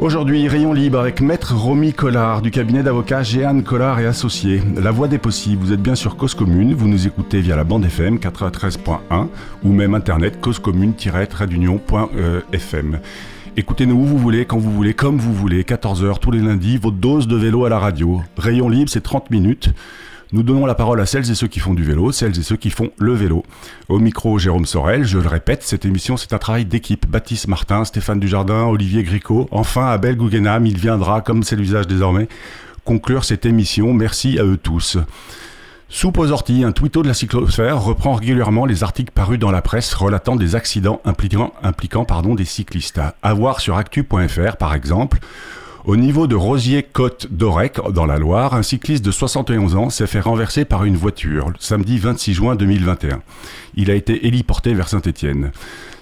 [0.00, 4.62] Aujourd'hui, Rayon Libre avec Maître Romy Collard du cabinet d'avocats Jeanne Collard et Associés.
[4.74, 7.64] La voix des possibles, vous êtes bien sur Cause Commune, vous nous écoutez via la
[7.64, 9.28] bande FM 93.1
[9.62, 13.00] ou même internet causecommune-tradunion.fm.
[13.58, 16.96] Écoutez-nous où vous voulez, quand vous voulez, comme vous voulez, 14h tous les lundis, votre
[16.96, 18.22] dose de vélo à la radio.
[18.38, 19.68] Rayon Libre, c'est 30 minutes.
[20.32, 22.56] Nous donnons la parole à celles et ceux qui font du vélo, celles et ceux
[22.56, 23.44] qui font le vélo.
[23.88, 27.06] Au micro, Jérôme Sorel, je le répète, cette émission c'est un travail d'équipe.
[27.08, 32.28] Baptiste Martin, Stéphane Dujardin, Olivier Gricot, enfin Abel Guggenheim, il viendra, comme c'est l'usage désormais,
[32.84, 33.92] conclure cette émission.
[33.92, 34.98] Merci à eux tous.
[36.30, 40.36] Orties, un twitto de la cyclosphère reprend régulièrement les articles parus dans la presse relatant
[40.36, 41.52] des accidents impliquant,
[42.36, 43.00] des cyclistes.
[43.22, 45.18] À voir sur actu.fr par exemple.
[45.86, 50.20] Au niveau de Rosier-Côte d'Orec, dans la Loire, un cycliste de 71 ans s'est fait
[50.20, 53.22] renverser par une voiture le samedi 26 juin 2021.
[53.76, 55.52] Il a été héliporté vers Saint-Étienne.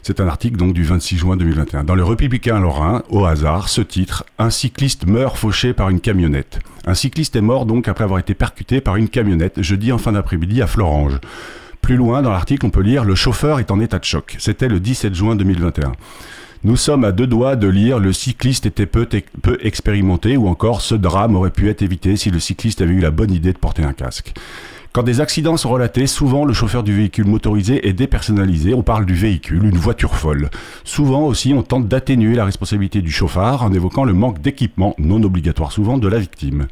[0.02, 1.84] C'est un article donc du 26 juin 2021.
[1.84, 6.58] Dans le Républicain Lorrain, au hasard, ce titre Un cycliste meurt fauché par une camionnette.
[6.84, 10.10] Un cycliste est mort donc après avoir été percuté par une camionnette jeudi en fin
[10.10, 11.20] d'après-midi à Florange.
[11.82, 14.34] Plus loin dans l'article, on peut lire Le chauffeur est en état de choc.
[14.40, 15.92] C'était le 17 juin 2021.
[16.64, 19.06] Nous sommes à deux doigts de lire Le cycliste était peu,
[19.60, 23.12] expérimenté ou encore Ce drame aurait pu être évité si le cycliste avait eu la
[23.12, 24.32] bonne idée de porter un casque.
[24.92, 28.74] Quand des accidents sont relatés, souvent le chauffeur du véhicule motorisé est dépersonnalisé.
[28.74, 30.50] On parle du véhicule, une voiture folle.
[30.82, 35.22] Souvent aussi, on tente d'atténuer la responsabilité du chauffard en évoquant le manque d'équipement, non
[35.22, 36.66] obligatoire souvent, de la victime.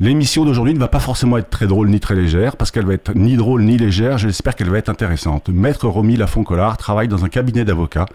[0.00, 2.94] L'émission d'aujourd'hui ne va pas forcément être très drôle ni très légère, parce qu'elle va
[2.94, 5.48] être ni drôle ni légère, j'espère qu'elle va être intéressante.
[5.50, 8.06] Maître Romy Lafont-Collard travaille dans un cabinet d'avocats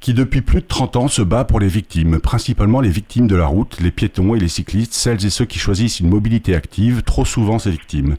[0.00, 3.36] qui depuis plus de 30 ans se bat pour les victimes, principalement les victimes de
[3.36, 7.02] la route, les piétons et les cyclistes, celles et ceux qui choisissent une mobilité active,
[7.02, 8.16] trop souvent ces victimes.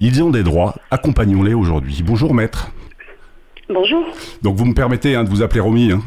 [0.00, 2.02] Ils ont des droits, accompagnons-les aujourd'hui.
[2.04, 2.72] Bonjour maître.
[3.68, 4.04] Bonjour.
[4.42, 6.02] Donc vous me permettez hein, de vous appeler Romy hein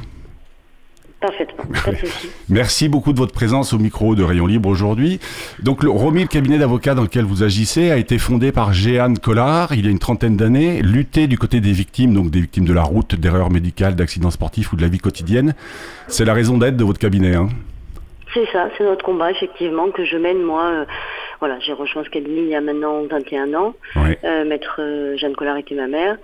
[1.20, 1.64] Parfaitement,
[2.50, 5.20] Merci beaucoup de votre présence au micro de Rayon Libre aujourd'hui.
[5.64, 9.18] Donc, le Romy, le cabinet d'avocats dans lequel vous agissez, a été fondé par Jeanne
[9.18, 10.82] Collard il y a une trentaine d'années.
[10.84, 14.74] Lutter du côté des victimes, donc des victimes de la route, d'erreurs médicales, d'accidents sportifs
[14.74, 15.56] ou de la vie quotidienne,
[16.08, 17.34] c'est la raison d'être de votre cabinet.
[17.34, 17.50] Hein
[18.34, 20.86] c'est ça, c'est notre combat effectivement que je mène moi.
[21.38, 23.76] Euh, voilà, j'ai rejoint ce cabinet il y a maintenant 21 ans.
[23.96, 26.18] Euh, maître euh, Jeanne Collard était ma mère.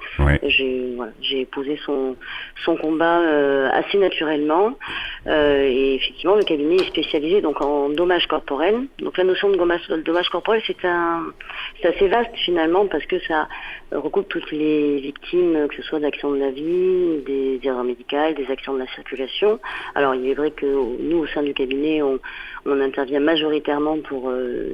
[0.44, 2.16] J'ai voilà, j'ai épousé son
[2.66, 3.20] son combat
[3.74, 4.74] assez naturellement.
[5.28, 8.88] et effectivement, le cabinet est spécialisé donc en dommages corporels.
[9.00, 11.24] Donc la notion de dommage, dommage corporel, c'est un
[11.82, 13.48] c'est assez vaste finalement parce que ça
[13.94, 18.48] recoupe toutes les victimes, que ce soit d'accidents de la vie, des erreurs médicales, des
[18.48, 19.60] accidents de la circulation.
[19.96, 22.20] Alors il est vrai que nous, au sein du cabinet, on,
[22.66, 24.70] intervient majoritairement pour euh,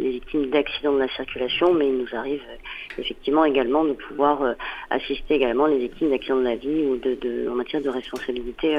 [0.00, 4.42] les victimes d'accidents de la circulation, mais il nous arrive euh, effectivement également de pouvoir
[4.42, 4.54] euh,
[4.90, 8.76] assister également les victimes d'accidents de la vie ou de, en matière de responsabilité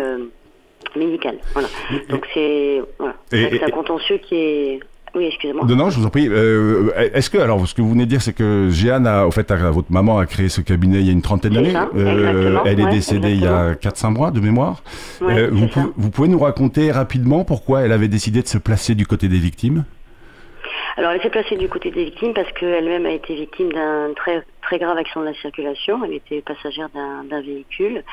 [0.95, 1.39] médicale.
[1.53, 1.67] Voilà.
[2.09, 3.16] Donc c'est voilà.
[3.31, 4.79] un contentieux qui est
[5.15, 5.65] oui, excusez-moi.
[5.65, 6.27] Non, non, je vous en prie.
[6.29, 9.31] Euh, est-ce que, alors, ce que vous venez de dire, c'est que Jeanne, a, au
[9.31, 11.73] fait, votre maman a créé ce cabinet il y a une trentaine d'années.
[11.95, 14.83] Euh, elle est décédée il y a 4-5 mois de mémoire.
[15.21, 19.07] Euh, vous, vous, pouvez nous raconter rapidement pourquoi elle avait décidé de se placer du
[19.07, 19.85] côté des victimes?
[20.97, 24.43] Alors elle s'est placée du côté des victimes parce qu'elle-même a été victime d'un très
[24.65, 26.03] très grave accident de la circulation.
[26.03, 28.03] Elle était passagère d'un véhicule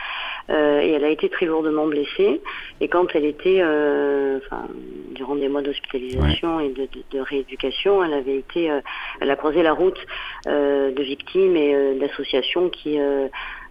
[0.50, 2.40] euh, et elle a été très lourdement blessée.
[2.80, 4.68] Et quand elle était, euh, enfin,
[5.14, 8.80] durant des mois d'hospitalisation et de, de, de, rééducation, elle avait été, euh,
[9.20, 9.98] elle a croisé la route
[10.46, 12.98] de victimes et d'associations qui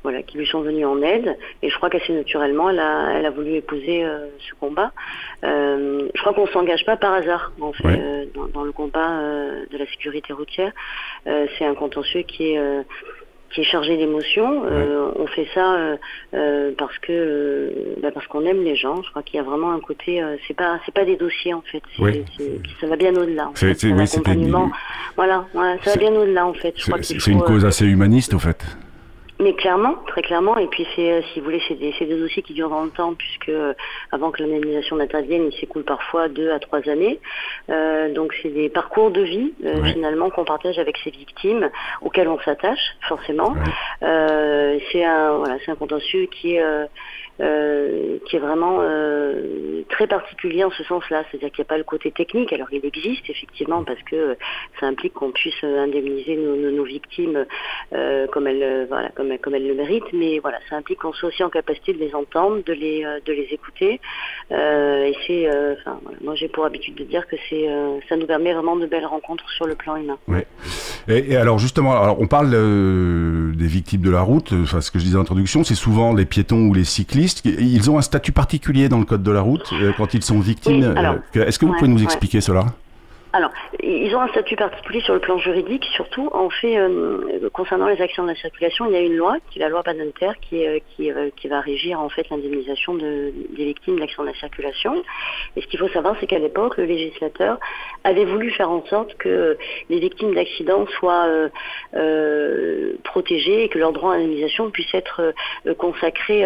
[0.03, 1.37] voilà, qui lui sont venus en aide.
[1.61, 4.91] Et je crois qu'assez naturellement, elle a, elle a voulu épouser euh, ce combat.
[5.43, 9.19] Euh, je crois qu'on s'engage pas par hasard en fait, euh, dans, dans, le combat
[9.19, 10.71] euh, de la sécurité routière.
[11.25, 12.61] c'est un contentieux qui est
[13.51, 14.63] qui est chargé d'émotions.
[15.15, 15.97] on fait ça
[16.77, 19.01] parce que bah parce qu'on aime les gens.
[19.01, 20.23] Je crois qu'il y a vraiment un côté.
[20.47, 21.81] c'est pas c'est pas des dossiers en fait.
[22.79, 23.49] ça va bien au-delà.
[23.49, 23.73] En fait.
[23.73, 24.07] C'est, oui,
[25.15, 25.45] Voilà,
[25.83, 26.75] ça va bien au-delà en fait.
[27.01, 28.63] c'est, une cause assez humaniste au fait.
[29.41, 32.43] Mais clairement, très clairement, et puis c'est, euh, si vous voulez, c'est des, des, dossiers
[32.43, 33.73] qui durent dans le temps, puisque euh,
[34.11, 37.19] avant que l'indemnisation n'intervienne, il s'écoule parfois deux à trois années.
[37.71, 41.71] Euh, donc c'est des parcours de vie euh, finalement qu'on partage avec ces victimes,
[42.03, 43.55] auxquelles on s'attache forcément.
[43.99, 46.63] c'est un voilà, c'est un contentieux qui est
[47.39, 51.23] euh, qui est vraiment euh, très particulier en ce sens-là.
[51.29, 52.53] C'est-à-dire qu'il n'y a pas le côté technique.
[52.53, 54.37] Alors il existe effectivement parce que
[54.79, 57.45] ça implique qu'on puisse indemniser nos, victimes
[57.93, 60.13] euh, comme elles le méritent.
[60.13, 63.99] Mais voilà, ça implique qu'on soit aussi en capacité de les entendre, de les écouter.
[64.51, 67.67] et c'est enfin moi j'ai pour habitude de dire que c'est
[68.09, 70.17] ça nous permet vraiment de belles rencontres sur le plan humain.
[70.27, 70.45] Ouais.
[71.07, 75.05] Et, alors justement, on parle euh, des victimes de la route, enfin ce que je
[75.05, 77.30] disais en introduction, c'est souvent les piétons ou les cyclistes.
[77.45, 80.95] Ils ont un statut particulier dans le code de la route quand ils sont victimes.
[81.33, 82.65] Est-ce que vous pouvez nous expliquer cela?
[83.33, 83.51] Alors,
[83.81, 88.01] ils ont un statut particulier sur le plan juridique, surtout en fait euh, concernant les
[88.01, 90.67] actions de la circulation, il y a une loi, qui est la loi Badinter, qui,
[90.67, 94.35] euh, qui, euh, qui, va régir en fait l'indemnisation de, des victimes d'actions de la
[94.35, 95.01] circulation.
[95.55, 97.57] Et ce qu'il faut savoir, c'est qu'à l'époque, le législateur
[98.03, 99.57] avait voulu faire en sorte que
[99.89, 101.27] les victimes d'accidents soient
[103.03, 105.33] protégées et que leur droit à l'indemnisation puisse être
[105.77, 106.45] consacré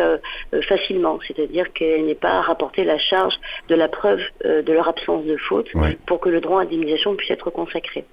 [0.67, 3.35] facilement, c'est-à-dire qu'elle n'ait pas à rapporter la charge
[3.69, 5.67] de la preuve de leur absence de faute
[6.05, 6.65] pour que le droit à
[7.15, 8.05] puisse être consacrée.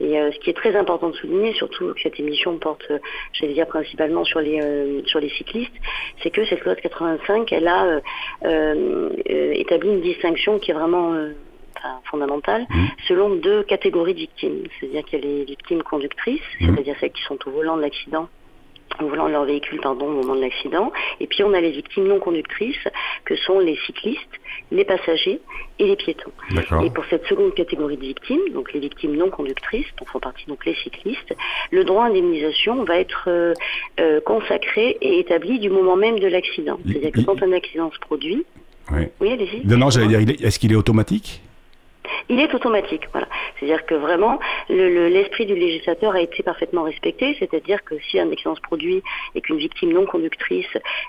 [0.00, 2.98] Et euh, ce qui est très important de souligner, surtout que cette émission porte, euh,
[3.32, 5.74] j'allais dire principalement sur les euh, sur les cyclistes,
[6.22, 8.00] c'est que cette loi de 85, elle a
[9.24, 11.14] établi une distinction qui est vraiment
[12.04, 12.86] fondamentale mmh.
[13.08, 14.62] selon deux catégories de victimes.
[14.78, 16.66] C'est-à-dire qu'il y a les victimes conductrices, mmh.
[16.66, 18.28] c'est-à-dire celles qui sont au volant de l'accident
[19.00, 20.92] en volant leur véhicule pardon, au moment de l'accident.
[21.20, 22.88] Et puis on a les victimes non conductrices,
[23.24, 24.20] que sont les cyclistes,
[24.70, 25.40] les passagers
[25.78, 26.32] et les piétons.
[26.82, 30.46] Et pour cette seconde catégorie de victimes, donc les victimes non conductrices, dont font partie
[30.46, 31.34] donc les cyclistes,
[31.70, 33.54] le droit à indemnisation va être euh,
[34.00, 36.78] euh, consacré et établi du moment même de l'accident.
[36.86, 38.44] C'est-à-dire que quand un accident se produit,
[39.20, 39.66] oui, allez-y.
[39.66, 41.40] Non, non, j'allais dire, est-ce qu'il est automatique?
[42.28, 43.08] Il est automatique.
[43.12, 43.28] Voilà.
[43.58, 48.54] C'est-à-dire que vraiment, l'esprit du législateur a été parfaitement respecté, c'est-à-dire que si un accident
[48.54, 49.02] se produit
[49.34, 50.66] et qu'une victime non conductrice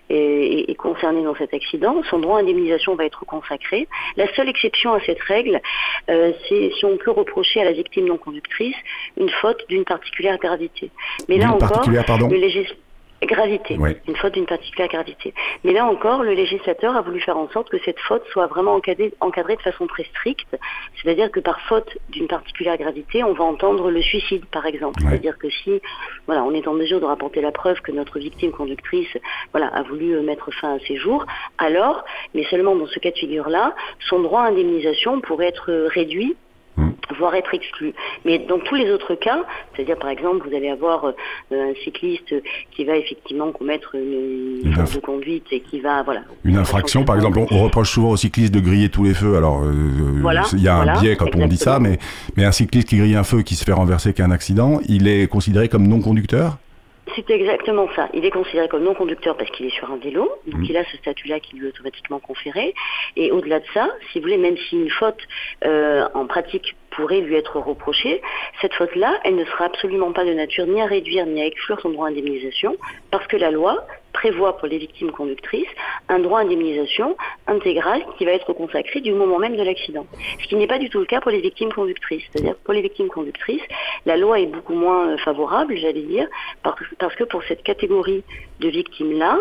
[0.09, 3.87] est, concernée dans cet accident, son droit à indemnisation va être consacré.
[4.17, 5.61] La seule exception à cette règle,
[6.09, 8.75] euh, c'est si on peut reprocher à la victime non conductrice
[9.17, 10.91] une faute d'une particulière gravité.
[11.29, 12.77] Mais là encore, le législateur
[13.23, 13.77] Gravité,
[14.07, 15.33] une faute d'une particulière gravité.
[15.63, 18.75] Mais là encore, le législateur a voulu faire en sorte que cette faute soit vraiment
[18.75, 20.55] encadrée, encadrée de façon très stricte,
[21.01, 25.01] c'est-à-dire que par faute d'une particulière gravité, on va entendre le suicide, par exemple.
[25.01, 25.81] C'est-à-dire que si,
[26.27, 29.17] voilà, on est en mesure de rapporter la preuve que notre victime conductrice,
[29.53, 31.25] voilà, a voulu euh, mettre fin à ses jours,
[31.57, 32.03] alors,
[32.33, 33.75] mais seulement dans ce cas de figure-là,
[34.09, 36.35] son droit à indemnisation pourrait être euh, réduit
[36.77, 36.89] Mm.
[37.19, 37.93] voire être exclu.
[38.25, 41.13] Mais dans tous les autres cas, c'est-à-dire par exemple, vous allez avoir euh,
[41.51, 42.35] un cycliste
[42.71, 46.21] qui va effectivement commettre une, une de conduite et qui va voilà.
[46.43, 49.37] Une infraction, par exemple, on, reproche souvent aux cyclistes de griller tous les feux.
[49.37, 51.97] Alors, euh, il y a un biais quand on dit ça, mais
[52.35, 55.27] mais un cycliste qui grille un feu qui se fait renverser qu'un accident, il est
[55.27, 56.57] considéré comme non conducteur.
[57.15, 58.09] C'est exactement ça.
[58.13, 60.65] Il est considéré comme non conducteur parce qu'il est sur un vélo, donc mm.
[60.65, 62.73] il a ce statut-là qui lui est automatiquement conféré.
[63.15, 65.21] Et au-delà de ça, si vous voulez, même si une faute
[65.63, 68.21] euh, en pratique pourrait lui être reprochée,
[68.61, 71.79] cette faute-là, elle ne sera absolument pas de nature ni à réduire ni à exclure
[71.79, 72.75] son droit à indemnisation,
[73.11, 73.85] parce que la loi
[74.15, 75.73] prévoit pour les victimes conductrices
[76.07, 77.17] un droit à indemnisation
[77.47, 80.05] intégral qui va être consacré du moment même de l'accident.
[80.41, 82.23] Ce qui n'est pas du tout le cas pour les victimes conductrices.
[82.31, 83.67] C'est-à-dire pour les victimes conductrices,
[84.05, 86.27] la loi est beaucoup moins euh, favorable, j'allais dire,
[86.63, 88.23] parce que pour cette catégorie
[88.61, 89.37] de victimes-là,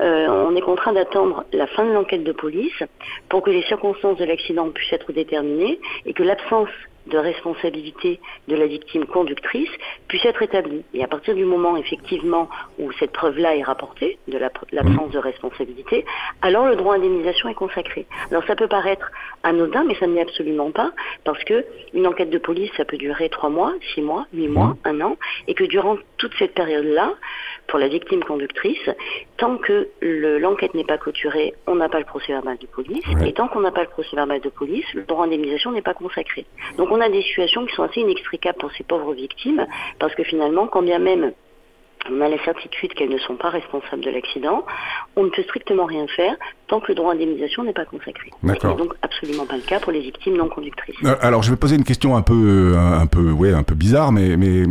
[0.00, 2.82] euh, on est contraint d'attendre la fin de l'enquête de police
[3.28, 6.70] pour que les circonstances de l'accident puissent être déterminées et que l'absence
[7.06, 9.70] de responsabilité de la victime conductrice
[10.08, 10.84] puisse être établie.
[10.94, 12.48] Et à partir du moment, effectivement,
[12.78, 16.04] où cette preuve-là est rapportée, de l'absence de responsabilité,
[16.42, 18.06] alors le droit à indemnisation est consacré.
[18.30, 19.10] Alors ça peut paraître
[19.42, 20.92] anodin, mais ça ne l'est absolument pas,
[21.24, 24.76] parce que une enquête de police, ça peut durer trois mois, six mois, huit mois,
[24.84, 25.16] un an,
[25.46, 27.12] et que durant toute cette période-là,
[27.66, 28.88] pour la victime conductrice,
[29.36, 33.34] tant que l'enquête n'est pas clôturée, on n'a pas le procès verbal de police, et
[33.34, 35.92] tant qu'on n'a pas le procès verbal de police, le droit à indemnisation n'est pas
[35.92, 36.46] consacré.
[36.78, 39.66] Donc on a des situations qui sont assez inextricables pour ces pauvres victimes,
[39.98, 41.32] parce que finalement, quand bien même
[42.10, 44.64] on a la certitude qu'elles ne sont pas responsables de l'accident,
[45.16, 46.34] on ne peut strictement rien faire
[46.66, 48.30] tant que le droit à indemnisation n'est pas consacré.
[48.42, 50.96] Ce n'est donc absolument pas le cas pour les victimes non conductrices.
[51.04, 54.12] Euh, alors je vais poser une question un peu, un peu, ouais, un peu bizarre,
[54.12, 54.64] mais, mais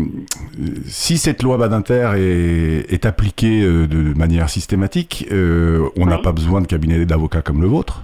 [0.85, 6.31] si cette loi Badinter est, est appliquée euh, de manière systématique, euh, on n'a pas
[6.31, 8.01] besoin de cabinet d'avocats comme le vôtre?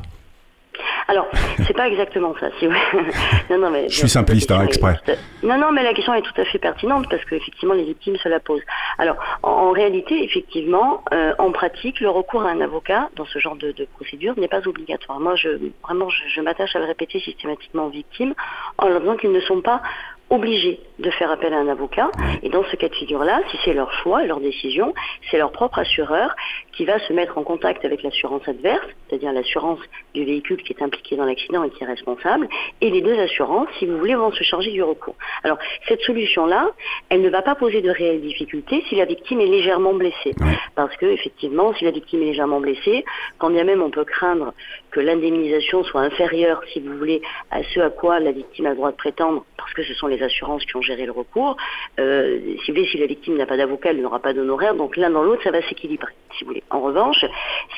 [1.10, 1.28] Alors,
[1.66, 2.50] c'est pas exactement ça.
[2.60, 2.68] Si...
[3.50, 4.96] non, non, mais, je suis simpliste, hein, exprès.
[5.42, 8.30] Non, non, mais la question est tout à fait pertinente parce qu'effectivement, les victimes se
[8.30, 8.62] la posent.
[9.00, 13.56] Alors, en, réalité, effectivement, euh, en pratique, le recours à un avocat dans ce genre
[13.56, 15.20] de, procédure n'est pas obligatoire.
[15.20, 15.50] Moi, je,
[15.84, 18.36] vraiment, je, je m'attache à le répéter systématiquement aux victimes
[18.78, 19.82] en leur disant qu'ils ne sont pas
[20.30, 22.12] obligés de faire appel à un avocat.
[22.44, 24.94] Et dans ce cas de figure-là, si c'est leur choix, leur décision,
[25.30, 26.36] c'est leur propre assureur
[26.74, 29.80] qui va se mettre en contact avec l'assurance adverse, c'est-à-dire l'assurance
[30.14, 32.48] du véhicule qui est impliqué dans l'accident et qui est responsable,
[32.82, 35.16] et les deux assurances, si vous voulez, vont se charger du recours.
[35.44, 36.72] Alors, cette solution-là,
[37.10, 40.36] elle ne va pas poser de réelles difficultés si la victime est légèrement blessée.
[40.76, 43.04] Parce que, effectivement, si la victime est légèrement blessée,
[43.38, 44.54] quand bien même on peut craindre
[44.92, 48.76] que l'indemnisation soit inférieure, si vous voulez, à ce à quoi la victime a le
[48.76, 51.56] droit de prétendre, parce que ce sont les assurances qui ont gérer le recours.
[52.00, 54.98] Euh, si vous voulez, si la victime n'a pas d'avocat, elle n'aura pas d'honoraire, donc
[54.98, 56.64] l'un dans l'autre, ça va s'équilibrer, si vous voulez.
[56.70, 57.24] En revanche,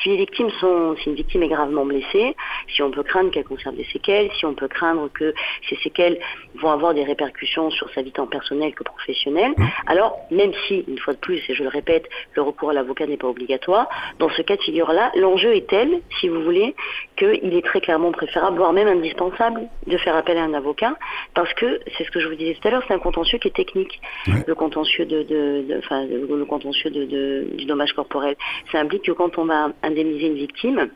[0.02, 2.34] si les victimes sont, si une victime est gravement blessée,
[2.74, 5.34] si on peut craindre qu'elle conserve des séquelles, si on peut craindre que
[5.68, 6.18] ces séquelles
[6.56, 9.54] vont avoir des répercussions sur sa vie tant personnelle que professionnelle,
[9.86, 13.06] alors même si, une fois de plus, et je le répète, le recours à l'avocat
[13.06, 13.88] n'est pas obligatoire,
[14.18, 16.74] dans ce cas de figure-là, l'enjeu est tel, si vous voulez,
[17.16, 20.94] qu'il est très clairement préférable, voire même indispensable, de faire appel à un avocat,
[21.34, 23.48] parce que, c'est ce que je vous disais tout à l'heure, c'est un contentieux qui
[23.48, 24.00] est technique.
[24.26, 28.36] Le contentieux de, le contentieux de, du dommage corporel.
[28.70, 30.90] Ça implique que quand on va indemniser une victime,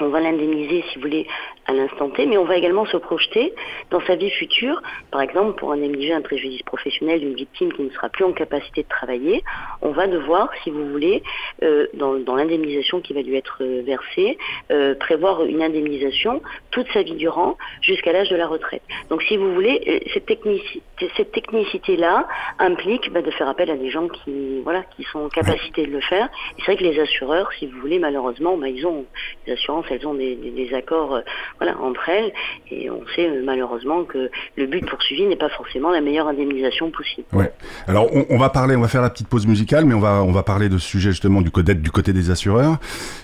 [0.00, 1.26] on va l'indemniser, si vous voulez,
[1.66, 3.52] à l'instant T, mais on va également se projeter
[3.90, 4.80] dans sa vie future.
[5.10, 8.82] Par exemple, pour indemniser un préjudice professionnel d'une victime qui ne sera plus en capacité
[8.82, 9.44] de travailler,
[9.82, 11.22] on va devoir, si vous voulez,
[11.62, 14.38] euh, dans, l'indemnisation qui va lui être euh, versée,
[14.70, 16.40] euh, prévoir une indemnisation
[16.70, 18.82] toute sa vie durant jusqu'à l'âge de la retraite.
[19.10, 20.80] Donc, si vous voulez, cette, technicité,
[21.16, 22.26] cette technicité-là
[22.58, 25.90] implique bah, de faire appel à des gens qui, voilà, qui sont en capacité de
[25.90, 26.28] le faire.
[26.58, 29.04] c'est vrai que les assureurs, si vous voulez, malheureusement, bah, ils ont
[29.46, 31.20] des assurances, elles ont des, accords
[31.58, 32.32] voilà, entre elles.
[32.70, 36.90] Et on sait euh, malheureusement que le but poursuivi n'est pas forcément la meilleure indemnisation
[36.90, 37.26] possible.
[37.32, 37.52] Ouais.
[37.86, 40.32] Alors on, va parler, on va faire la petite pause musicale, mais on va on
[40.32, 42.78] va parler de ce sujet justement du côté du côté des assureurs.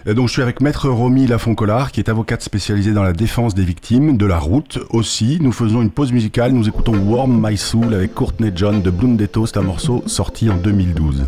[0.06, 3.54] Euh, donc je suis avec Maître Romy Lafont-Collard, qui est avocate spécialisée dans la défense
[3.54, 5.38] des victimes de la route aussi.
[5.40, 9.47] Nous faisons une pause musicale, nous écoutons Warm My Soul avec Courtney John de Blundetto,
[9.47, 11.26] c'est un morceau sorti en 2012.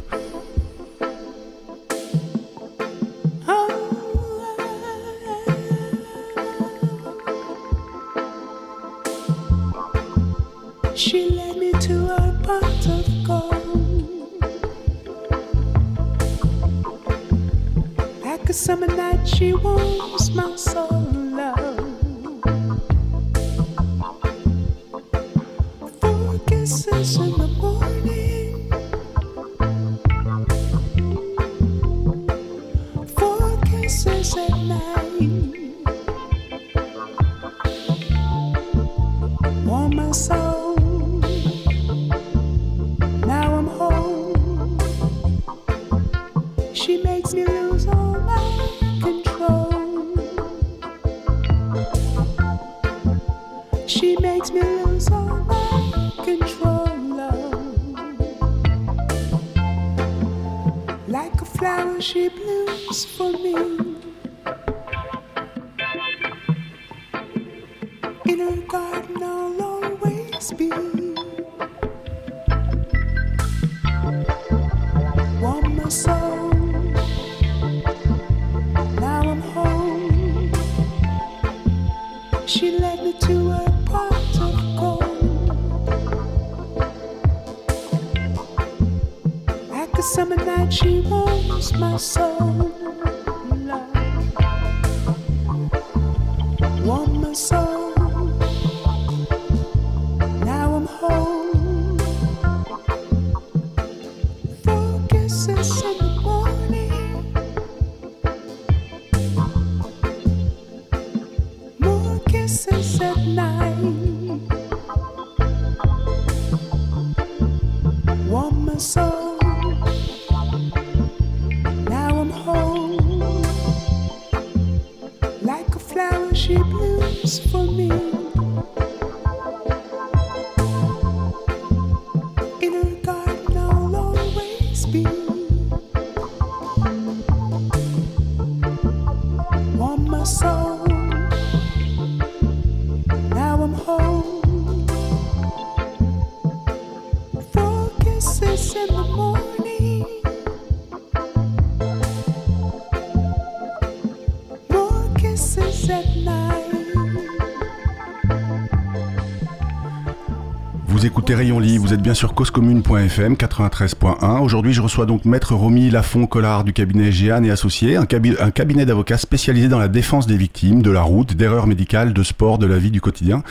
[161.06, 164.40] Écoutez Rayon Libre, vous êtes bien sur causecommune.fm 93.1.
[164.40, 169.16] Aujourd'hui, je reçois donc Maître Romy Lafont-Collard du cabinet Géane et Associés, un, cabinet d'avocats
[169.16, 172.78] spécialisé dans la défense des victimes, de la route, d'erreurs médicales, de sport, de la
[172.78, 173.44] vie du quotidien.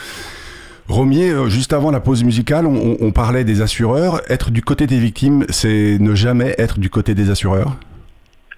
[0.88, 4.20] Romier, euh, juste avant la pause musicale, on parlait des assureurs.
[4.28, 7.78] Être du côté des victimes, c'est ne jamais être du côté des assureurs?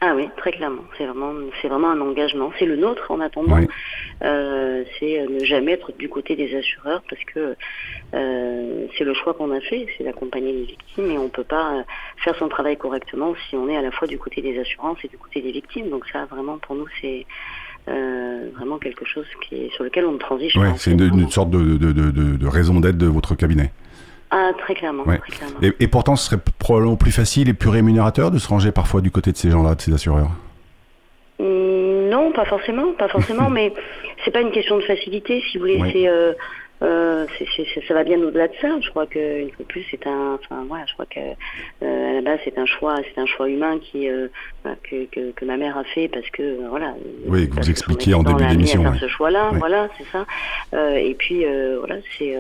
[0.01, 0.85] Ah oui, très clairement.
[0.97, 2.53] C'est vraiment, c'est vraiment un engagement.
[2.59, 3.59] C'est le nôtre en attendant.
[4.23, 7.57] Euh, c'est ne jamais être du côté des assureurs parce que
[8.15, 11.85] euh, c'est le choix qu'on a fait, c'est d'accompagner les victimes et on peut pas
[12.19, 15.09] faire son travail correctement si on est à la fois du côté des assurances et
[15.09, 15.91] du côté des victimes.
[15.91, 17.27] Donc ça, vraiment, pour nous, c'est
[17.89, 21.51] euh, vraiment quelque chose qui est, sur lequel on ne transige ouais, C'est une, sorte
[21.51, 23.73] de, de, de, de raison d'être de votre cabinet.
[24.31, 25.05] Ah, très clairement.
[25.63, 29.11] Et, pourtant, ce serait probablement plus facile et plus rémunérateur de se ranger parfois du
[29.11, 30.31] côté de ces gens-là, de ces assureurs
[31.39, 33.73] mmh, Non, pas forcément, pas forcément, mais
[34.25, 35.81] c'est pas une question de facilité, si vous voulez.
[35.93, 36.35] C'est euh,
[36.83, 37.27] euh,
[37.87, 38.69] ça va bien au-delà de ça.
[38.81, 42.13] Je crois que une fois plus, c'est un, enfin voilà, je crois que euh, à
[42.13, 44.29] la base c'est un choix, c'est un choix humain qui euh,
[44.85, 46.95] que, que, que, ma mère a fait parce que euh, voilà.
[47.27, 48.83] Oui, que vous expliquiez en début d'émission.
[48.83, 48.99] Ouais.
[48.99, 50.25] ce choix-là, voilà, c'est ça.
[50.75, 51.45] Euh, et puis
[51.79, 52.35] voilà, c'est,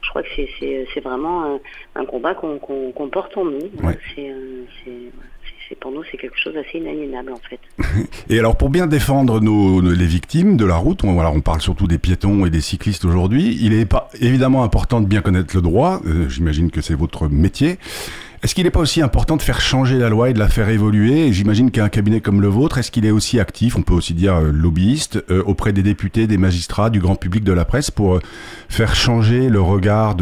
[0.00, 1.60] je crois que c'est c'est vraiment un,
[1.96, 3.70] un combat qu'on qu'on porte en nous.
[4.14, 4.32] C'est
[5.80, 7.60] pour nous, c'est quelque chose d'assez inaliénable en fait.
[8.28, 12.46] et alors, pour bien défendre les victimes de la route, on, parle surtout des piétons
[12.46, 16.28] et des cyclistes aujourd'hui, il est pas évidemment important de bien connaître le droit, euh,
[16.28, 17.78] j'imagine que c'est votre métier.
[18.42, 20.68] Est-ce qu'il n'est pas aussi important de faire changer la loi et de la faire
[20.68, 21.32] évoluer?
[21.32, 24.34] J'imagine qu'un cabinet comme le vôtre, est-ce qu'il est aussi actif, on peut aussi dire
[24.34, 28.18] euh, lobbyiste, euh, auprès des députés, des magistrats, du grand public de la presse pour
[28.68, 30.16] faire changer le regard,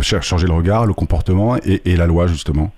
[0.00, 2.72] changer le regard, le comportement et la loi justement?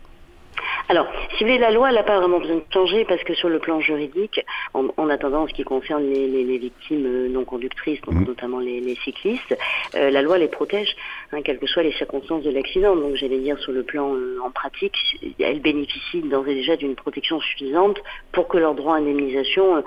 [0.89, 3.35] Alors, si vous voulez, la loi, elle n'a pas vraiment besoin de changer parce que
[3.35, 4.41] sur le plan juridique,
[4.73, 8.25] en, attendant ce qui concerne les, victimes euh, non conductrices, donc mmh.
[8.25, 9.57] notamment les, cyclistes,
[9.95, 10.97] euh, la loi les protège,
[11.33, 12.97] hein, quelles que soient les circonstances de l'accident.
[12.97, 14.97] Donc, j'allais dire, sur le plan euh, en pratique,
[15.39, 17.99] elles bénéficient d'ores et déjà d'une protection suffisante
[18.33, 19.85] pour que leur droit à indemnisation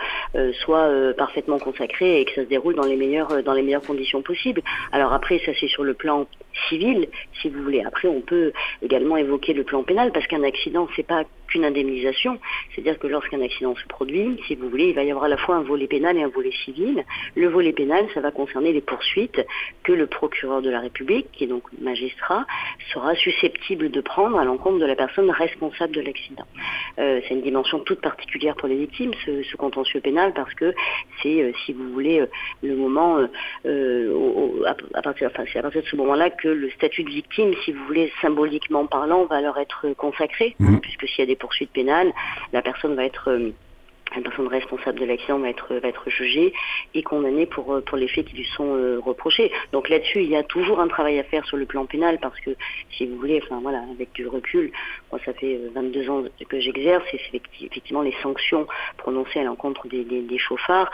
[0.64, 4.22] soit parfaitement consacré et que ça se déroule dans les meilleures, dans les meilleures conditions
[4.22, 4.62] possibles.
[4.92, 6.28] Alors après, ça c'est sur le plan
[6.70, 7.08] civil,
[7.42, 7.84] si vous voulez.
[7.84, 12.40] Après, on peut également évoquer le plan pénal parce qu'un accident, c'est pas qu'une indemnisation.
[12.74, 15.38] C'est-à-dire que lorsqu'un accident se produit, si vous voulez, il va y avoir à la
[15.38, 17.04] fois un volet pénal et un volet civil.
[17.36, 19.46] Le volet pénal, ça va concerner les poursuites
[19.84, 22.46] que le procureur de la République, qui est donc magistrat,
[22.94, 26.46] sera susceptible de prendre à l'encontre de la personne responsable de l'accident.
[27.00, 30.74] Euh, c'est une dimension toute particulière pour les victimes, ce, contentieux pénal, parce que
[31.22, 32.28] c'est, euh, si vous voulez, euh,
[32.64, 33.20] le moment,
[34.66, 37.84] à, partir, c'est à partir de ce moment-là que le statut de victime, si vous
[37.86, 40.78] voulez, symboliquement parlant, va leur être consacré, mmh.
[40.82, 42.12] Puisque s'il y a des poursuite pénale,
[42.54, 43.52] la personne va être euh,
[44.16, 46.54] la personne responsable de l'accident va être, va être jugée
[46.94, 49.52] et condamnée pour, euh, pour les faits qui lui sont euh, reprochés.
[49.72, 52.40] Donc là-dessus, il y a toujours un travail à faire sur le plan pénal parce
[52.42, 52.52] que,
[52.92, 54.72] si vous voulez, enfin voilà, avec du recul,
[55.12, 59.44] moi ça fait 22 euh, ans que j'exerce et c'est effectivement les sanctions prononcées à
[59.44, 60.90] l'encontre des, des, chauffards,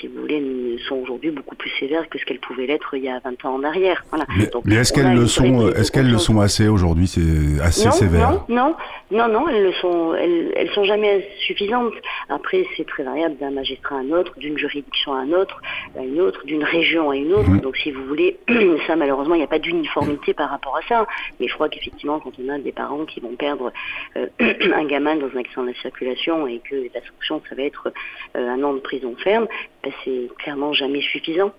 [0.00, 3.08] si vous voulez, sont aujourd'hui beaucoup plus sévères que ce qu'elles pouvaient l'être il y
[3.08, 4.04] a 20 ans en arrière.
[4.10, 4.26] Voilà.
[4.64, 8.30] Mais, est-ce qu'elles le sont, est-ce qu'elles le sont assez aujourd'hui C'est assez sévère.
[8.30, 8.74] Non, non,
[9.10, 11.94] non, non, elles le sont, elles, elles sont jamais suffisantes.
[12.28, 15.60] Après, c'est très variable d'un magistrat à un autre, d'une juridiction à un autre,
[15.96, 17.50] à une autre, d'une région à une autre.
[17.60, 18.38] Donc, si vous voulez,
[18.86, 21.06] ça, malheureusement, il n'y a pas d'uniformité par rapport à ça.
[21.40, 23.72] Mais je crois qu'effectivement, quand on a des parents qui vont perdre
[24.16, 27.62] euh, un gamin dans un accident de la circulation et que la sanction, ça va
[27.62, 27.92] être
[28.36, 29.46] euh, un an de prison ferme,
[29.82, 31.52] ben, c'est clairement jamais suffisant.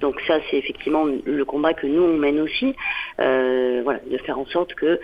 [0.00, 2.74] Donc ça, c'est effectivement le combat que nous, on mène aussi.
[3.20, 5.00] Euh, voilà, de faire en sorte que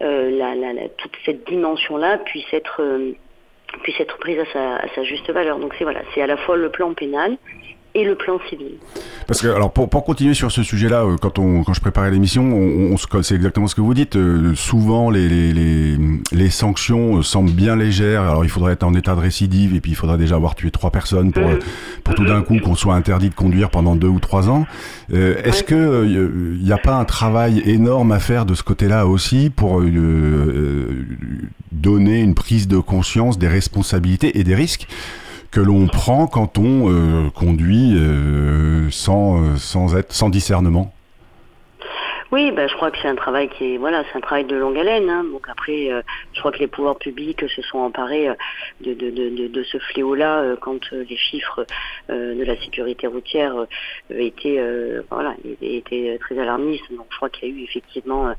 [0.00, 2.82] la, toute cette dimension-là puisse être
[3.82, 4.46] puisse être prise à
[4.94, 5.58] sa, juste valeur.
[5.58, 7.36] Donc c'est voilà, c'est à la fois le plan pénal
[7.94, 8.72] et le plan civil.
[9.28, 12.10] Parce que alors pour, pour continuer sur ce sujet-là, euh, quand on quand je préparais
[12.10, 14.16] l'émission, on, on, c'est exactement ce que vous dites.
[14.16, 15.96] Euh, souvent les, les, les,
[16.32, 18.22] les, sanctions euh, semblent bien légères.
[18.22, 20.72] Alors il faudrait être en état de récidive et puis il faudrait déjà avoir tué
[20.72, 21.58] trois personnes pour mmh.
[22.02, 24.66] pour tout d'un coup qu'on soit interdit de conduire pendant deux ou trois ans.
[25.12, 29.06] Euh, Est-ce que il n'y a pas un travail énorme à faire de ce côté-là
[29.06, 29.82] aussi pour
[31.72, 34.88] donner une prise de conscience des responsabilités et des risques?
[35.54, 40.92] Que l'on prend quand on euh, conduit euh, sans, euh, sans, être, sans discernement
[42.32, 44.56] oui, ben, je crois que c'est un travail qui est voilà, c'est un travail de
[44.56, 45.08] longue haleine.
[45.08, 45.24] Hein.
[45.30, 45.88] Donc après,
[46.32, 48.28] je crois que les pouvoirs publics se sont emparés
[48.80, 51.64] de, ce fléau-là quand les chiffres
[52.08, 53.54] de la sécurité routière
[54.10, 54.60] étaient
[55.10, 56.90] voilà, étaient très alarmistes.
[56.96, 58.34] Donc je crois qu'il y a eu effectivement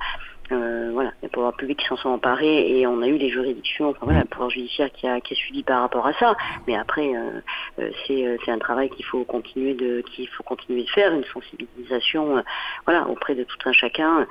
[0.52, 3.90] euh, voilà, les pouvoirs publics qui s'en sont emparés et on a eu des juridictions,
[3.90, 6.36] enfin voilà, le pouvoir judiciaire qui a, qui a suivi par rapport à ça.
[6.68, 7.42] Mais après, euh,
[7.80, 11.14] euh c'est, euh, c'est un travail qu'il faut continuer de, qu'il faut continuer de faire,
[11.14, 12.44] une sensibilisation,
[12.86, 14.28] voilà, auprès de tout un chacun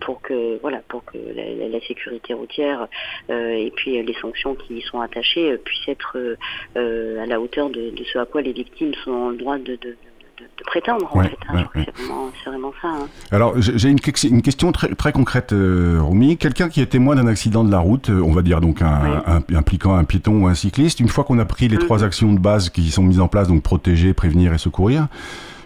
[0.00, 2.88] pour que, voilà, pour que la, la, sécurité routière
[3.28, 6.36] et puis les sanctions qui y sont attachées puissent être
[6.76, 9.96] à la hauteur de, de, ce à quoi les victimes sont en droit de, de
[10.40, 11.08] de, prétendre.
[11.12, 11.64] en fait, hein.
[11.74, 12.88] C'est vraiment, ça.
[12.88, 13.06] Hein.
[13.30, 16.36] Alors, j'ai une, une, question très, très concrète, euh, Romy.
[16.36, 19.42] Quelqu'un qui est témoin d'un accident de la route, euh, on va dire donc un,
[19.54, 22.38] impliquant un piéton ou un cycliste, une fois qu'on a pris les trois actions de
[22.38, 25.08] base qui sont mises en place, donc protéger, prévenir et secourir,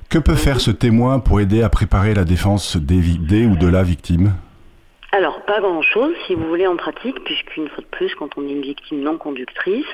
[0.09, 3.67] que peut faire ce témoin pour aider à préparer la défense des, des ou de
[3.67, 4.33] la victime?
[5.15, 8.53] Alors, pas grand-chose, si vous voulez, en pratique, puisqu'une fois de plus, quand on est
[8.53, 9.87] une victime non conductrice,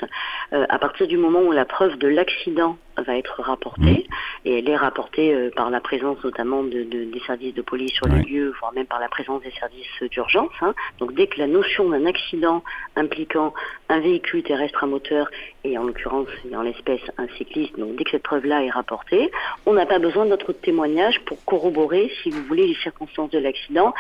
[0.53, 4.07] euh, à partir du moment où la preuve de l'accident va être rapportée
[4.45, 8.07] et elle est rapportée euh, par la présence notamment de, des services de police sur
[8.09, 10.53] les lieux, voire même par la présence des services d'urgence.
[10.61, 10.75] Hein.
[10.99, 12.63] Donc dès que la notion d'un accident
[12.97, 13.55] impliquant
[13.89, 15.31] un véhicule terrestre à moteur
[15.65, 19.31] et en l'occurrence en l'espèce un cycliste, donc dès que cette preuve-là est rapportée,
[19.67, 23.95] on n'a pas besoin d'autre témoignage pour corroborer, si vous voulez, les circonstances de l'accident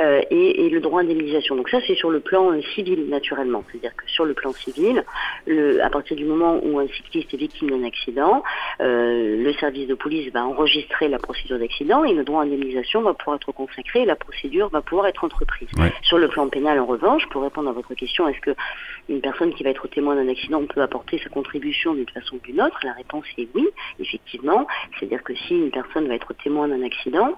[0.00, 1.56] euh, et, le droit d'indemnisation.
[1.56, 5.04] Donc ça c'est sur le plan euh, civil naturellement, c'est-à-dire que sur le plan civil,
[5.46, 8.42] le, à partir du moment où un cycliste est victime d'un accident,
[8.80, 13.14] euh, le service de police va enregistrer la procédure d'accident et le droit d'indemnisation va
[13.14, 15.68] pouvoir être consacré et la procédure va pouvoir être entreprise.
[16.02, 18.54] Sur le plan pénal, en revanche, pour répondre à votre question, est-ce que
[19.08, 22.38] une personne qui va être témoin d'un accident peut apporter sa contribution d'une façon ou
[22.40, 22.78] d'une autre?
[22.84, 24.66] La réponse est oui, effectivement.
[24.98, 27.36] C'est-à-dire que si une personne va être témoin d'un accident,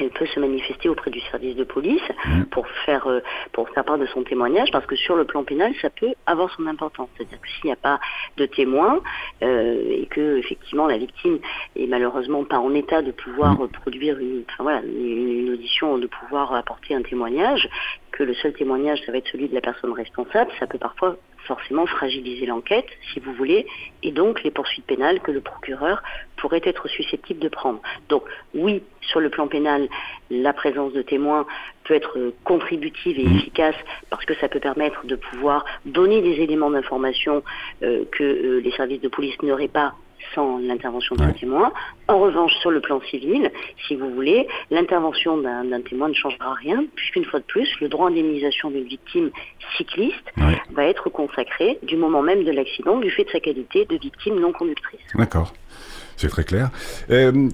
[0.00, 2.44] elle peut se manifester auprès du service de police mmh.
[2.44, 3.20] pour faire euh,
[3.52, 6.50] pour faire part de son témoignage parce que sur le plan pénal ça peut avoir
[6.54, 8.00] son importance c'est-à-dire que s'il n'y a pas
[8.36, 9.00] de témoin
[9.42, 11.38] euh, et que effectivement la victime
[11.76, 13.68] est malheureusement pas en état de pouvoir mmh.
[13.68, 17.68] produire une, voilà, une, audition de pouvoir apporter un témoignage
[18.12, 21.16] que le seul témoignage ça va être celui de la personne responsable ça peut parfois
[21.48, 23.66] forcément fragiliser l'enquête, si vous voulez,
[24.02, 26.02] et donc les poursuites pénales que le procureur
[26.36, 27.80] pourrait être susceptible de prendre.
[28.08, 28.22] Donc
[28.54, 29.88] oui, sur le plan pénal,
[30.30, 31.46] la présence de témoins
[31.84, 33.36] peut être contributive et mmh.
[33.36, 33.76] efficace
[34.10, 37.42] parce que ça peut permettre de pouvoir donner des éléments d'information
[37.82, 39.94] euh, que euh, les services de police n'auraient pas
[40.34, 41.72] sans l'intervention d'un témoin.
[42.08, 43.50] En revanche, sur le plan civil,
[43.86, 48.10] si vous voulez, l'intervention d'un témoin ne changera rien, puisqu'une fois de plus, le droit
[48.10, 49.30] d'indemnisation d'une victime
[49.76, 50.32] cycliste
[50.70, 54.38] va être consacré du moment même de l'accident, du fait de sa qualité de victime
[54.40, 55.00] non conductrice.
[55.14, 55.52] D'accord.
[56.18, 56.70] C'est très clair.
[57.10, 57.48] Euh,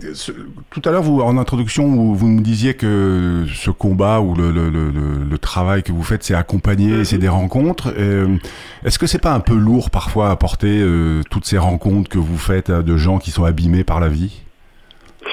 [0.70, 4.50] tout à l'heure, vous, en introduction, vous, vous, me disiez que ce combat ou le,
[4.50, 7.04] le, le, le travail que vous faites, c'est accompagner, mhm.
[7.04, 7.92] c'est des rencontres.
[7.98, 8.38] Euh,
[8.82, 12.16] Est-ce que c'est pas un peu lourd parfois à porter euh, toutes ces rencontres que
[12.16, 14.40] vous faites euh, de gens qui sont abîmés par la vie?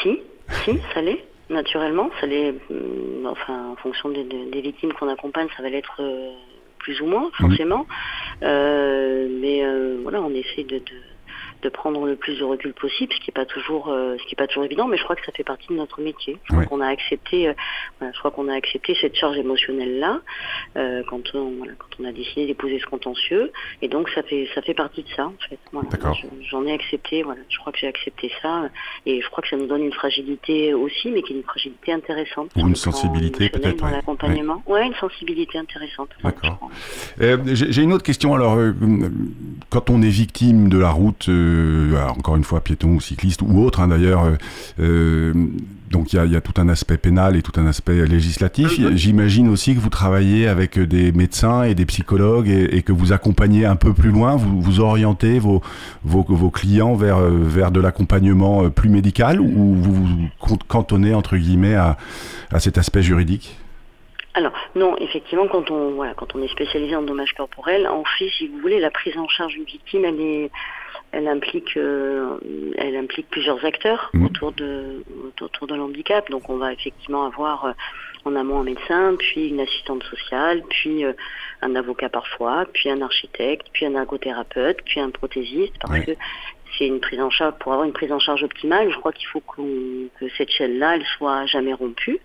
[0.03, 0.19] Si,
[0.65, 1.23] si, ça l'est.
[1.49, 2.51] Naturellement, ça l'est.
[2.51, 6.01] Mm, enfin, en fonction des, des victimes qu'on accompagne, ça va l'être
[6.79, 7.47] plus ou moins, mhm.
[7.47, 7.87] forcément.
[8.41, 9.63] mais
[10.03, 11.10] voilà, on essaie de, de
[11.61, 14.33] de prendre le plus de recul possible, ce qui n'est pas toujours, euh, ce qui
[14.33, 16.37] est pas toujours évident, mais je crois que ça fait partie de notre métier.
[16.45, 17.53] Je crois qu'on a accepté, euh,
[18.01, 20.21] je crois qu'on a accepté cette charge émotionnelle là
[20.77, 24.61] euh, quand on, quand on a décidé d'épouser ce contentieux, et donc ça fait, ça
[24.61, 25.59] fait partie de ça en fait.
[26.49, 28.69] J'en ai accepté, voilà, je crois que j'ai accepté ça,
[29.05, 31.93] et je crois que ça nous donne une fragilité aussi, mais qui est une fragilité
[31.93, 32.51] intéressante.
[32.55, 33.77] Ou une sensibilité peut-être.
[33.81, 34.85] Dans l'accompagnement, ouais.
[34.87, 36.09] une sensibilité intéressante.
[36.23, 36.69] D'accord.
[37.19, 38.57] j'ai une autre question alors,
[39.69, 43.61] quand on est victime de la route euh, encore une fois, piéton ou cycliste ou
[43.63, 44.25] autre hein, d'ailleurs.
[44.25, 44.35] Euh,
[44.79, 45.33] euh,
[45.89, 48.79] donc il y, a, tout un aspect pénal et tout un aspect législatif.
[48.95, 53.65] J'imagine aussi que vous travaillez avec des médecins et des psychologues et, que vous accompagnez
[53.65, 55.61] un peu plus loin, vous, vous orientez vos,
[56.05, 60.29] vos, vos clients vers, vers de l'accompagnement plus médical ou vous vous
[60.69, 61.97] cantonnez entre guillemets à,
[62.53, 63.57] à cet aspect juridique?
[64.33, 68.29] Alors non, effectivement, quand on voilà, quand on est spécialisé en dommages corporels, on fait,
[68.37, 70.51] si vous voulez, la prise en charge d'une victime, elle est
[71.11, 72.37] elle implique, euh,
[72.77, 74.25] elle implique plusieurs acteurs mmh.
[74.25, 75.03] autour de
[75.41, 76.29] autour de l'handicap.
[76.29, 77.71] Donc on va effectivement avoir euh,
[78.25, 81.13] en amont un médecin, puis une assistante sociale, puis euh,
[81.61, 86.11] un avocat parfois, puis un architecte, puis un ergothérapeute, puis un prothésiste, parce que
[86.77, 88.91] c'est une prise en charge pour avoir une prise en charge optimale.
[88.91, 92.19] Je crois qu'il faut que cette chaîne-là, elle soit jamais rompue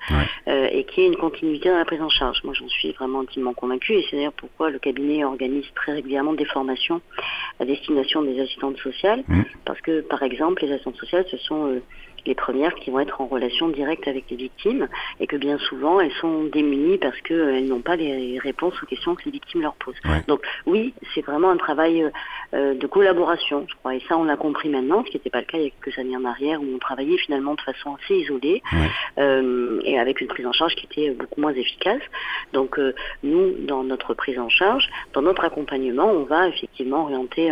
[0.49, 2.43] euh, et qu'il y ait une continuité dans la prise en charge.
[2.45, 6.35] Moi, j'en suis vraiment intimement convaincue et c'est d'ailleurs pourquoi le cabinet organise très régulièrement
[6.35, 7.01] des formations
[7.61, 9.43] à destination des assistantes sociales, mmh.
[9.65, 11.83] parce que par exemple, les assistantes sociales, ce sont euh,
[12.27, 14.89] les premières qui vont être en relation directe avec les victimes
[15.21, 18.87] et que bien souvent elles sont démunies parce qu'elles euh, n'ont pas les réponses aux
[18.87, 19.97] questions que les victimes leur posent.
[20.29, 22.11] Donc oui, c'est vraiment un travail euh,
[22.55, 25.41] euh, de collaboration, je crois, et ça on l'a compris maintenant, ce qui n'était pas
[25.41, 27.97] le cas il y a quelques années en arrière où on travaillait finalement de façon
[27.97, 28.63] assez isolée
[29.19, 32.03] et avec une prise en charge qui était beaucoup moins efficace.
[32.53, 32.79] Donc
[33.23, 37.51] nous, dans notre prise en charge, dans notre accompagnement, on va effectivement orienter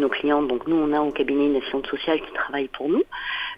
[0.00, 0.42] nos clients.
[0.42, 3.02] Donc nous, on a au cabinet une assistante sociale qui travaille pour nous,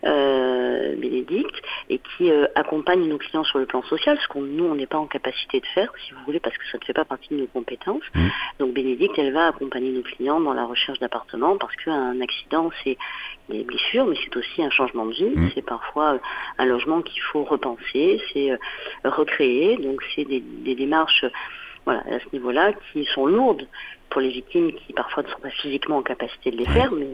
[0.05, 1.55] euh, Bénédicte,
[1.89, 4.87] et qui euh, accompagne nos clients sur le plan social, ce qu'on nous, on n'est
[4.87, 7.29] pas en capacité de faire, si vous voulez, parce que ça ne fait pas partie
[7.31, 8.03] de nos compétences.
[8.15, 8.29] Mmh.
[8.59, 12.97] Donc Bénédicte, elle va accompagner nos clients dans la recherche d'appartements, parce qu'un accident, c'est
[13.49, 15.25] des blessures, mais c'est aussi un changement de vie.
[15.25, 15.51] Mmh.
[15.55, 16.19] C'est parfois euh,
[16.59, 18.57] un logement qu'il faut repenser, c'est euh,
[19.05, 19.77] recréer.
[19.77, 21.25] Donc c'est des, des démarches
[21.85, 23.67] voilà, à ce niveau-là, qui sont lourdes
[24.15, 27.05] pour les victimes qui parfois ne sont pas physiquement en capacité de les faire, mais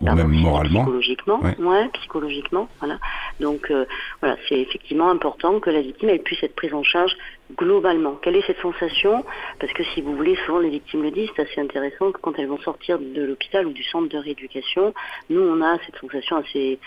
[0.00, 0.82] même moralement.
[0.82, 1.88] Psychologiquement, ouais.
[1.94, 2.98] psychologiquement, voilà.
[3.40, 3.84] Donc euh,
[4.20, 7.16] voilà, c'est effectivement important que la victime elle puisse être prise en charge
[7.56, 8.12] globalement.
[8.22, 9.24] Quelle est cette sensation?
[9.58, 12.38] Parce que si vous voulez, souvent les victimes le disent, c'est assez intéressant que quand
[12.38, 14.94] elles vont sortir de l'hôpital ou du centre de rééducation,
[15.30, 16.78] nous on a cette sensation assez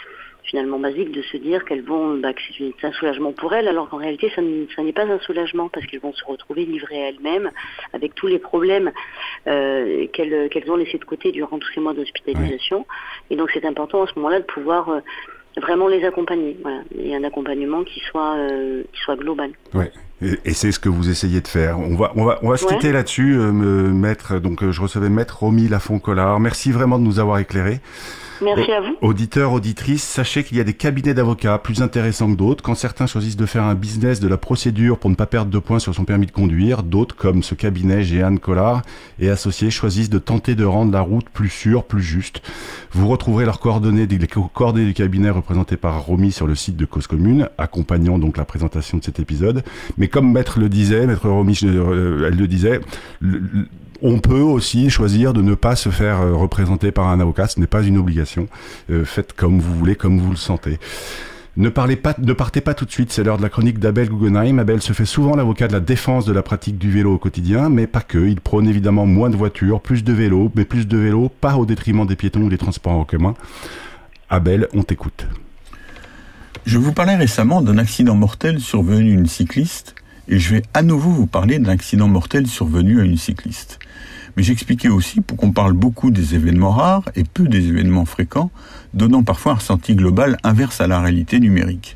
[0.50, 3.90] finalement basique de se dire qu'elles vont, bah, que c'est un soulagement pour elles, alors
[3.90, 7.52] qu'en réalité, ça n'est pas un soulagement parce qu'elles vont se retrouver livrées à elles-mêmes
[7.94, 8.92] avec tous les problèmes
[9.48, 12.86] euh, qu'elles ont laissés de côté durant tous ces mois d'hospitalisation.
[13.30, 15.00] Et donc, c'est important à ce moment-là de pouvoir euh,
[15.58, 16.58] vraiment les accompagner.
[16.62, 16.82] Voilà.
[16.98, 19.52] Et un accompagnement qui soit, euh, qui soit global.
[19.74, 19.92] Ouais.
[20.22, 21.80] Et, c'est ce que vous essayez de faire.
[21.80, 24.40] On va, on va, on va se quitter là-dessus, euh, maître.
[24.40, 26.40] Donc, je recevais maître Romy Lafont-Collard.
[26.40, 27.80] Merci vraiment de nous avoir éclairés.
[28.42, 28.96] Merci à vous.
[29.02, 32.64] Auditeurs, auditrices, sachez qu'il y a des cabinets d'avocats plus intéressants que d'autres.
[32.64, 35.60] Quand certains choisissent de faire un business de la procédure pour ne pas perdre de
[35.60, 38.82] points sur son permis de conduire, d'autres, comme ce cabinet Jeanne Collard
[39.20, 42.42] et associés, choisissent de tenter de rendre la route plus sûre, plus juste.
[42.92, 46.86] Vous retrouverez leurs coordonnées, les coordonnées du cabinet représenté par Romy sur le site de
[46.86, 49.64] Cause Commune, accompagnant donc la présentation de cet épisode.
[49.98, 52.82] Mais comme Maître le disait, Maître Romy, euh, elle le disait,
[54.02, 57.60] on peut aussi choisir de ne pas se faire euh, représenter par un avocat, ce
[57.60, 58.48] n'est pas une obligation.
[58.90, 60.80] Euh, faites comme vous voulez, comme vous le sentez.
[61.58, 64.60] Ne, partez pas tout de suite, c'est l'heure de la chronique d'Abel Guggenheim.
[64.60, 67.68] Abel se fait souvent l'avocat de la défense de la pratique du vélo au quotidien,
[67.68, 68.18] mais pas que.
[68.18, 71.66] Il prône évidemment moins de voitures, plus de vélos, mais plus de vélos, pas au
[71.66, 73.34] détriment des piétons ou des transports en commun.
[74.30, 75.28] Abel, on t'écoute.
[76.66, 79.96] Je vous parlais récemment d'un accident mortel survenu une cycliste,
[80.30, 83.80] et je vais à nouveau vous parler d'un accident mortel survenu à une cycliste.
[84.38, 88.52] Mais j'expliquais aussi pour qu'on parle beaucoup des événements rares et peu des événements fréquents,
[88.94, 91.96] donnant parfois un ressenti global inverse à la réalité numérique.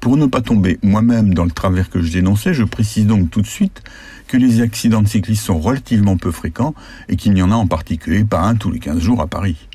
[0.00, 3.42] Pour ne pas tomber moi-même dans le travers que je dénonçais, je précise donc tout
[3.42, 3.82] de suite
[4.28, 6.74] que les accidents de cyclistes sont relativement peu fréquents
[7.08, 9.68] et qu'il n'y en a en particulier pas un tous les 15 jours à Paris.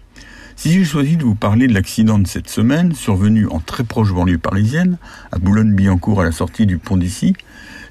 [0.56, 4.12] Si j'ai choisi de vous parler de l'accident de cette semaine, survenu en très proche
[4.12, 4.98] banlieue parisienne,
[5.32, 7.34] à Boulogne-Billancourt à la sortie du pont d'ici,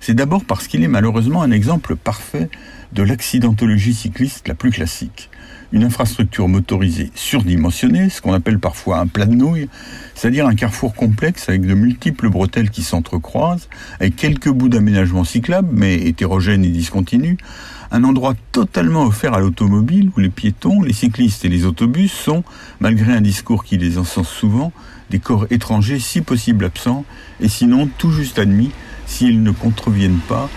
[0.01, 2.49] c'est d'abord parce qu'il est malheureusement un exemple parfait
[2.93, 5.31] de l'accidentologie cycliste la plus classique.
[5.71, 9.69] Une infrastructure motorisée surdimensionnée, ce qu'on appelle parfois un plat de nouilles,
[10.15, 13.69] c'est-à-dire un carrefour complexe avec de multiples bretelles qui s'entrecroisent,
[14.01, 17.37] avec quelques bouts d'aménagement cyclable, mais hétérogènes et discontinus,
[17.91, 22.45] un endroit totalement offert à l'automobile où les piétons, les cyclistes et les autobus sont,
[22.81, 24.73] malgré un discours qui les encense souvent,
[25.11, 27.05] des corps étrangers si possible absents,
[27.41, 28.71] et sinon tout juste admis
[29.09, 30.49] s'ils ne contreviennent pas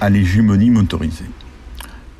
[0.00, 1.30] à l'hégémonie motorisée.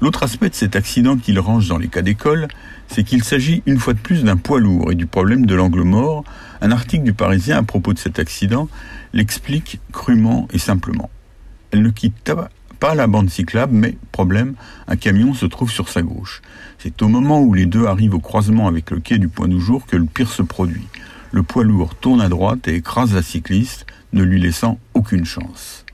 [0.00, 2.48] L'autre aspect de cet accident qu'il range dans les cas d'école,
[2.88, 5.82] c'est qu'il s'agit une fois de plus d'un poids lourd et du problème de l'angle
[5.82, 6.24] mort.
[6.60, 8.68] Un article du Parisien à propos de cet accident
[9.12, 11.10] l'explique crûment et simplement.
[11.70, 12.32] Elle ne quitte
[12.80, 14.54] pas la bande cyclable, mais, problème,
[14.88, 16.42] un camion se trouve sur sa gauche.
[16.78, 19.60] C'est au moment où les deux arrivent au croisement avec le quai du Point du
[19.60, 20.88] Jour que le pire se produit.
[21.32, 25.86] Le poids lourd tourne à droite et écrase la cycliste, ne lui laissant aucune chance.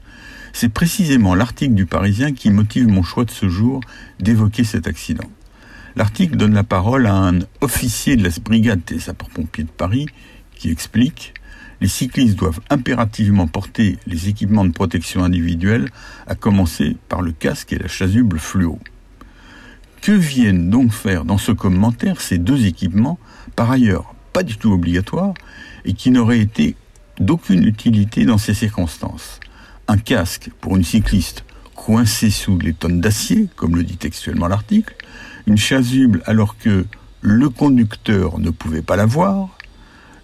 [0.53, 3.81] C'est précisément l'article du Parisien qui motive mon choix de ce jour
[4.19, 5.31] d'évoquer cet accident.
[5.95, 10.07] L'article donne la parole à un officier de la brigade des sapeurs-pompiers de Paris
[10.57, 11.35] qui explique
[11.81, 15.91] les cyclistes doivent impérativement porter les équipements de protection individuelle,
[16.27, 18.81] à commencer par le casque et la chasuble fluo.
[20.03, 23.21] Que viennent donc faire dans ce commentaire ces deux équipements,
[23.55, 25.35] par ailleurs du tout obligatoires,
[25.85, 26.77] et qui n'auraient été
[27.19, 29.41] d'aucune utilité dans ces circonstances
[29.89, 34.95] un casque pour une cycliste coincé sous les tonnes d'acier, comme le dit textuellement l'article,
[35.47, 36.85] une chasuble alors que
[37.23, 39.57] le conducteur ne pouvait pas la voir,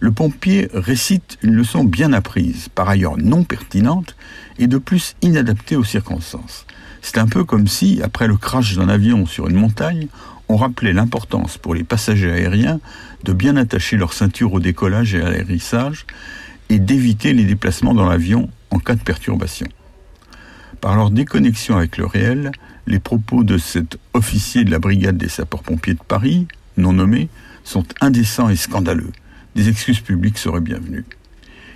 [0.01, 4.17] le pompier récite une leçon bien apprise, par ailleurs non pertinente
[4.59, 6.67] et de plus inadaptée aux circonstances.
[7.01, 10.09] C'est un peu comme si, après le crash d'un avion sur une montagne,
[10.49, 12.81] on rappelait l'importance pour les passagers aériens
[13.25, 16.07] de bien attacher leur ceinture au décollage et à l'hérissage
[16.69, 19.67] et d'éviter les déplacements dans l'avion en cas de perturbation.
[20.81, 22.53] Par leur déconnexion avec le réel,
[22.87, 27.29] les propos de cet officier de la brigade des sapeurs-pompiers de Paris, non nommé,
[27.65, 29.13] sont indécents et scandaleux.
[29.55, 31.07] Des excuses publiques seraient bienvenues.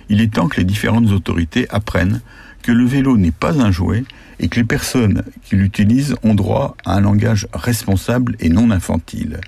[0.09, 2.21] Il est temps que les différentes autorités apprennent
[2.61, 4.03] que le vélo n'est pas un jouet
[4.39, 9.39] et que les personnes qui l'utilisent ont droit à un langage responsable et non infantile.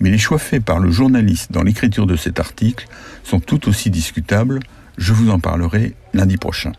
[0.00, 2.86] Mais les choix faits par le journaliste dans l'écriture de cet article
[3.24, 4.60] sont tout aussi discutables.
[4.98, 6.72] Je vous en parlerai lundi prochain.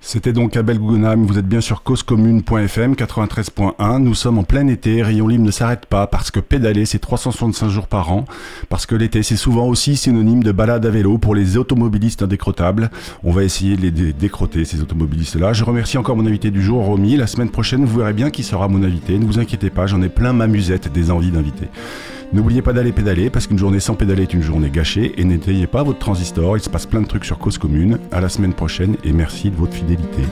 [0.00, 3.98] C'était donc Abel Guggenheim, vous êtes bien sur causecommune.fm 93.1.
[3.98, 7.68] Nous sommes en plein été, Rayon Libre ne s'arrête pas parce que pédaler c'est 365
[7.68, 8.24] jours par an,
[8.68, 12.90] parce que l'été c'est souvent aussi synonyme de balade à vélo pour les automobilistes indécrottables.
[13.24, 15.52] On va essayer de les décroter ces automobilistes-là.
[15.52, 17.16] Je remercie encore mon invité du jour, Romy.
[17.16, 19.18] La semaine prochaine, vous verrez bien qui sera mon invité.
[19.18, 21.68] Ne vous inquiétez pas, j'en ai plein ma musette des envies d'inviter.
[22.32, 25.66] N'oubliez pas d'aller pédaler parce qu'une journée sans pédaler est une journée gâchée et n'étayez
[25.66, 27.98] pas votre transistor, il se passe plein de trucs sur Cause Commune.
[28.12, 30.22] À la semaine prochaine et merci de votre fidélité.